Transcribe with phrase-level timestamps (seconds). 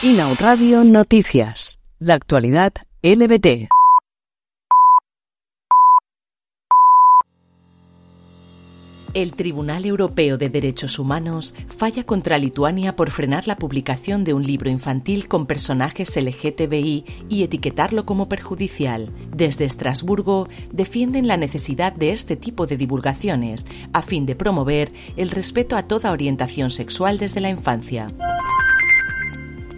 [0.00, 1.80] Inau Radio Noticias.
[1.98, 2.72] La actualidad
[3.02, 3.68] LBT.
[9.12, 14.44] El Tribunal Europeo de Derechos Humanos falla contra Lituania por frenar la publicación de un
[14.44, 19.10] libro infantil con personajes LGTBI y etiquetarlo como perjudicial.
[19.34, 25.30] Desde Estrasburgo defienden la necesidad de este tipo de divulgaciones a fin de promover el
[25.30, 28.14] respeto a toda orientación sexual desde la infancia.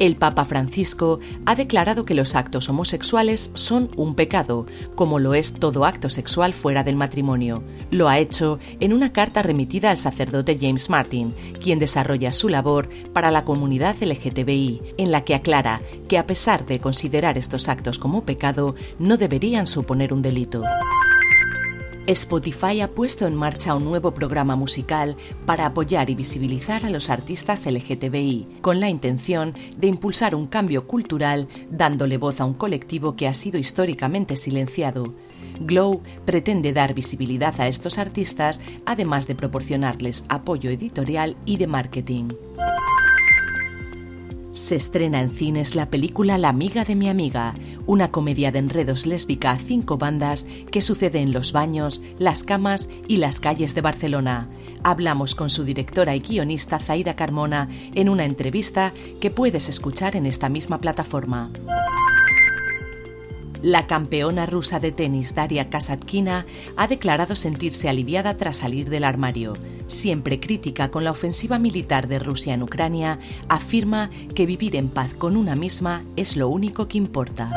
[0.01, 4.65] El Papa Francisco ha declarado que los actos homosexuales son un pecado,
[4.95, 7.63] como lo es todo acto sexual fuera del matrimonio.
[7.91, 12.89] Lo ha hecho en una carta remitida al sacerdote James Martin, quien desarrolla su labor
[13.13, 17.99] para la comunidad LGTBI, en la que aclara que a pesar de considerar estos actos
[17.99, 20.63] como pecado, no deberían suponer un delito.
[22.11, 27.09] Spotify ha puesto en marcha un nuevo programa musical para apoyar y visibilizar a los
[27.09, 33.15] artistas LGTBI, con la intención de impulsar un cambio cultural dándole voz a un colectivo
[33.15, 35.15] que ha sido históricamente silenciado.
[35.61, 42.31] Glow pretende dar visibilidad a estos artistas, además de proporcionarles apoyo editorial y de marketing.
[44.71, 49.05] Se estrena en cines la película La amiga de mi amiga, una comedia de enredos
[49.05, 53.81] lésbica a cinco bandas que sucede en los baños, las camas y las calles de
[53.81, 54.49] Barcelona.
[54.85, 60.25] Hablamos con su directora y guionista Zaida Carmona en una entrevista que puedes escuchar en
[60.25, 61.51] esta misma plataforma.
[63.63, 66.47] La campeona rusa de tenis Daria Kasatkina
[66.77, 69.53] ha declarado sentirse aliviada tras salir del armario.
[69.87, 73.19] Siempre crítica con la ofensiva militar de Rusia en Ucrania,
[73.49, 77.51] afirma que vivir en paz con una misma es lo único que importa.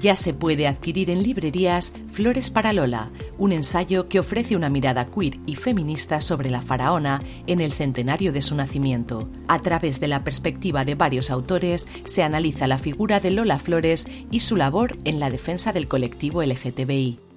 [0.00, 5.10] Ya se puede adquirir en librerías Flores para Lola, un ensayo que ofrece una mirada
[5.10, 9.28] queer y feminista sobre la faraona en el centenario de su nacimiento.
[9.46, 14.08] A través de la perspectiva de varios autores se analiza la figura de Lola Flores
[14.30, 17.29] y su labor en la defensa del colectivo LGTBI.